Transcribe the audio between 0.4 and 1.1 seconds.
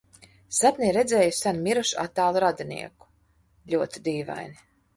Sapnī